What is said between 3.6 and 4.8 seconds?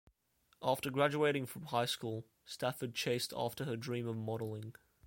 her dream of modeling.